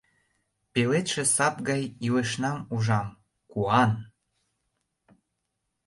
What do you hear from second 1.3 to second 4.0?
сад гай илышнам ужам— куан!